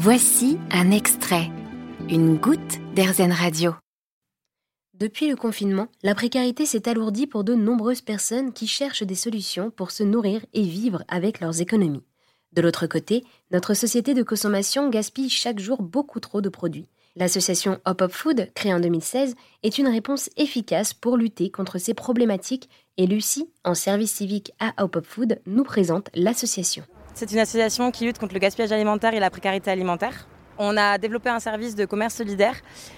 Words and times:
Voici 0.00 0.58
un 0.70 0.92
extrait, 0.92 1.50
une 2.08 2.36
goutte 2.36 2.78
d'Airzen 2.94 3.32
Radio. 3.32 3.74
Depuis 4.94 5.28
le 5.28 5.34
confinement, 5.34 5.88
la 6.04 6.14
précarité 6.14 6.66
s'est 6.66 6.88
alourdie 6.88 7.26
pour 7.26 7.42
de 7.42 7.56
nombreuses 7.56 8.00
personnes 8.00 8.52
qui 8.52 8.68
cherchent 8.68 9.02
des 9.02 9.16
solutions 9.16 9.72
pour 9.72 9.90
se 9.90 10.04
nourrir 10.04 10.46
et 10.54 10.62
vivre 10.62 11.02
avec 11.08 11.40
leurs 11.40 11.60
économies. 11.60 12.04
De 12.52 12.62
l'autre 12.62 12.86
côté, 12.86 13.24
notre 13.50 13.74
société 13.74 14.14
de 14.14 14.22
consommation 14.22 14.88
gaspille 14.88 15.30
chaque 15.30 15.58
jour 15.58 15.82
beaucoup 15.82 16.20
trop 16.20 16.40
de 16.40 16.48
produits. 16.48 16.86
L'association 17.16 17.80
Hop 17.84 18.00
Hop 18.00 18.12
Food, 18.12 18.52
créée 18.54 18.74
en 18.74 18.78
2016, 18.78 19.34
est 19.64 19.78
une 19.78 19.88
réponse 19.88 20.30
efficace 20.36 20.94
pour 20.94 21.16
lutter 21.16 21.50
contre 21.50 21.78
ces 21.78 21.94
problématiques 21.94 22.68
et 22.98 23.08
Lucie, 23.08 23.50
en 23.64 23.74
service 23.74 24.12
civique 24.12 24.52
à 24.60 24.80
Hop 24.80 24.94
Hop 24.94 25.06
Food, 25.06 25.40
nous 25.46 25.64
présente 25.64 26.08
l'association. 26.14 26.84
C'est 27.14 27.32
une 27.32 27.38
association 27.38 27.90
qui 27.90 28.04
lutte 28.04 28.18
contre 28.18 28.34
le 28.34 28.40
gaspillage 28.40 28.72
alimentaire 28.72 29.14
et 29.14 29.20
la 29.20 29.30
précarité 29.30 29.70
alimentaire. 29.70 30.26
On 30.60 30.76
a 30.76 30.98
développé 30.98 31.30
un 31.30 31.38
service 31.38 31.76
de 31.76 31.84
commerce 31.84 32.14
solidaire 32.14 32.56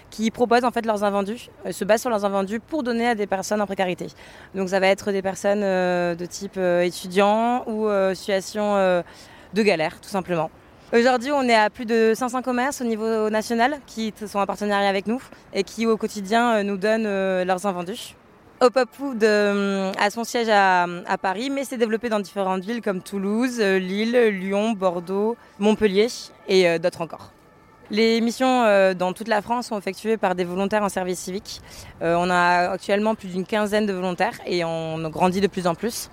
qui 0.09 0.31
propose 0.31 0.65
en 0.65 0.71
fait 0.71 0.87
leurs 0.87 1.05
invendus, 1.05 1.51
euh, 1.67 1.73
se 1.73 1.85
base 1.85 2.01
sur 2.01 2.09
leurs 2.09 2.25
invendus 2.25 2.59
pour 2.59 2.83
donner 2.83 3.07
à 3.09 3.15
des 3.15 3.27
personnes 3.27 3.61
en 3.61 3.67
précarité. 3.67 4.07
Donc 4.55 4.71
ça 4.71 4.81
va 4.81 4.87
être 4.87 5.13
des 5.13 5.21
personnes 5.21 5.63
euh, 5.63 6.15
de 6.15 6.25
type 6.25 6.55
euh, 6.57 6.81
étudiant 6.81 7.65
ou 7.67 7.89
situation 8.15 8.77
de 9.55 9.63
galère 9.63 10.01
tout 10.01 10.09
simplement. 10.09 10.51
Aujourd'hui, 10.93 11.31
on 11.33 11.43
est 11.43 11.55
à 11.55 11.71
plus 11.71 11.85
de 11.85 12.13
500 12.15 12.43
commerces 12.43 12.81
au 12.81 12.85
niveau 12.85 13.31
national 13.31 13.79
qui 13.87 14.13
sont 14.27 14.39
en 14.39 14.47
partenariat 14.47 14.89
avec 14.89 15.07
nous 15.07 15.23
et 15.53 15.63
qui 15.63 15.87
au 15.87 15.97
quotidien 15.97 16.63
nous 16.65 16.77
donnent 16.77 17.45
leurs 17.45 17.67
invendus. 17.67 18.17
Hop 18.63 18.77
Up 18.77 18.91
Food 18.93 19.25
euh, 19.25 19.91
a 19.99 20.11
son 20.11 20.23
siège 20.23 20.51
à, 20.51 20.87
Paris, 21.17 21.49
mais 21.49 21.65
s'est 21.65 21.79
développé 21.79 22.11
dans 22.11 22.21
différentes 22.21 22.63
villes 22.63 22.83
comme 22.83 23.01
Toulouse, 23.01 23.57
euh, 23.59 23.79
Lille, 23.79 24.15
Lyon, 24.39 24.73
Bordeaux, 24.73 25.39
Montpellier 25.59 26.09
et 26.47 26.69
euh, 26.69 26.79
d'autres 26.79 27.01
encore. 27.01 27.33
Les 27.91 28.21
missions 28.21 28.63
dans 28.95 29.13
toute 29.15 29.27
la 29.27 29.43
France 29.43 29.69
sont 29.69 29.79
effectuées 29.79 30.17
par 30.17 30.37
des 30.37 30.45
volontaires 30.45 30.85
en 30.85 30.89
service 30.89 31.19
civique. 31.19 31.61
on 32.01 32.31
a 32.31 32.71
actuellement 32.71 33.17
plus 33.17 33.27
d'une 33.27 33.45
quinzaine 33.45 33.85
de 33.85 33.93
volontaires 33.93 34.39
et 34.47 34.63
on 34.63 35.09
grandit 35.09 35.41
de 35.41 35.49
plus 35.49 35.67
en 35.67 35.75
plus. 35.75 36.09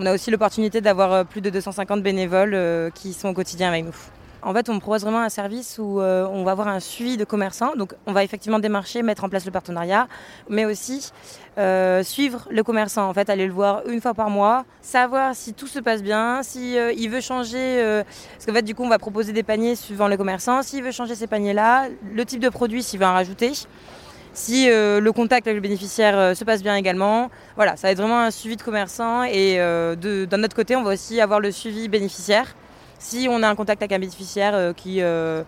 On 0.00 0.06
a 0.06 0.12
aussi 0.12 0.32
l'opportunité 0.32 0.80
d'avoir 0.80 1.24
plus 1.24 1.40
de 1.40 1.50
250 1.50 2.02
bénévoles 2.02 2.90
qui 2.96 3.12
sont 3.12 3.28
au 3.28 3.32
quotidien 3.32 3.68
avec 3.68 3.84
nous. 3.84 3.94
En 4.44 4.52
fait, 4.52 4.68
on 4.68 4.78
propose 4.78 5.00
vraiment 5.00 5.22
un 5.22 5.30
service 5.30 5.78
où 5.78 6.00
euh, 6.00 6.26
on 6.30 6.44
va 6.44 6.50
avoir 6.50 6.68
un 6.68 6.78
suivi 6.78 7.16
de 7.16 7.24
commerçants. 7.24 7.74
Donc, 7.76 7.94
on 8.06 8.12
va 8.12 8.22
effectivement 8.24 8.58
démarcher, 8.58 9.02
mettre 9.02 9.24
en 9.24 9.30
place 9.30 9.46
le 9.46 9.50
partenariat, 9.50 10.06
mais 10.50 10.66
aussi 10.66 11.12
euh, 11.56 12.02
suivre 12.02 12.46
le 12.50 12.62
commerçant. 12.62 13.08
En 13.08 13.14
fait, 13.14 13.30
aller 13.30 13.46
le 13.46 13.54
voir 13.54 13.88
une 13.88 14.02
fois 14.02 14.12
par 14.12 14.28
mois, 14.28 14.66
savoir 14.82 15.34
si 15.34 15.54
tout 15.54 15.66
se 15.66 15.78
passe 15.78 16.02
bien, 16.02 16.42
si 16.42 16.76
euh, 16.76 16.92
il 16.92 17.08
veut 17.08 17.22
changer. 17.22 18.04
parce 18.34 18.44
qu'en 18.46 18.52
fait, 18.52 18.62
du 18.62 18.74
coup, 18.74 18.84
on 18.84 18.88
va 18.90 18.98
proposer 18.98 19.32
des 19.32 19.42
paniers 19.42 19.76
suivant 19.76 20.08
le 20.08 20.18
commerçant. 20.18 20.62
S'il 20.62 20.82
veut 20.82 20.92
changer 20.92 21.14
ces 21.14 21.26
paniers-là, 21.26 21.88
le 22.12 22.24
type 22.26 22.40
de 22.40 22.50
produit, 22.50 22.82
s'il 22.82 23.00
veut 23.00 23.06
en 23.06 23.14
rajouter 23.14 23.52
si 24.36 24.66
le 24.66 25.10
contact 25.12 25.46
avec 25.46 25.54
le 25.54 25.60
bénéficiaire 25.60 26.36
se 26.36 26.42
passe 26.42 26.60
bien 26.60 26.74
également. 26.74 27.30
Voilà, 27.54 27.76
ça 27.76 27.86
va 27.86 27.92
être 27.92 27.98
vraiment 27.98 28.18
un 28.18 28.32
suivi 28.32 28.56
de 28.56 28.62
commerçant 28.62 29.22
et 29.22 29.58
d'un 29.58 30.42
autre 30.42 30.56
côté, 30.56 30.74
on 30.74 30.82
va 30.82 30.92
aussi 30.92 31.20
avoir 31.20 31.38
le 31.38 31.52
suivi 31.52 31.86
bénéficiaire 31.86 32.56
si 32.98 33.26
on 33.30 33.42
a 33.42 33.48
un 33.48 33.54
contact 33.54 33.82
avec 33.82 33.92
un 33.92 33.98
bénéficiaire 33.98 34.54
euh, 34.54 34.72
qui 34.72 35.00
euh, 35.00 35.42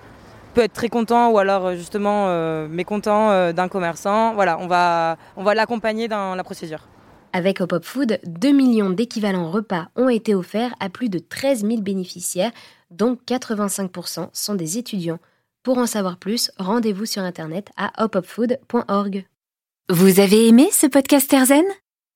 peut 0.54 0.62
être 0.62 0.72
très 0.72 0.88
content 0.88 1.30
ou 1.30 1.38
alors 1.38 1.66
euh, 1.66 1.76
justement 1.76 2.28
mécontent 2.68 3.52
d'un 3.52 3.68
commerçant, 3.68 4.34
voilà, 4.34 4.58
on 4.60 4.66
va, 4.66 5.16
on 5.36 5.42
va 5.42 5.54
l'accompagner 5.54 6.08
dans 6.08 6.34
la 6.34 6.44
procédure. 6.44 6.88
Avec 7.32 7.60
Hop 7.60 7.72
Hop 7.72 7.84
Food, 7.84 8.18
2 8.24 8.52
millions 8.52 8.90
d'équivalents 8.90 9.50
repas 9.50 9.88
ont 9.96 10.08
été 10.08 10.34
offerts 10.34 10.74
à 10.80 10.88
plus 10.88 11.08
de 11.08 11.18
13 11.18 11.66
000 11.66 11.82
bénéficiaires, 11.82 12.52
dont 12.90 13.18
85% 13.26 14.28
sont 14.32 14.54
des 14.54 14.78
étudiants. 14.78 15.18
Pour 15.62 15.78
en 15.78 15.86
savoir 15.86 16.16
plus, 16.16 16.50
rendez-vous 16.58 17.06
sur 17.06 17.22
internet 17.22 17.68
à 17.76 18.02
hopopfood.org. 18.02 19.26
Vous 19.88 20.20
avez 20.20 20.48
aimé 20.48 20.68
ce 20.72 20.86
podcast 20.86 21.32
Erzen? 21.32 21.64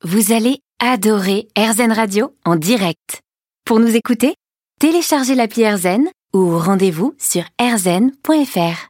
Vous 0.03 0.33
allez 0.33 0.61
adorer 0.79 1.49
Erzen 1.57 1.93
Radio 1.93 2.35
en 2.47 2.57
direct. 2.57 3.21
Pour 3.67 3.79
nous 3.79 3.95
écouter, 3.95 4.35
téléchargez 4.81 5.35
l'appli 5.35 5.63
AirZen 5.63 6.09
ou 6.33 6.59
rendez-vous 6.59 7.15
sur 7.19 7.45
airzen.fr. 7.59 8.89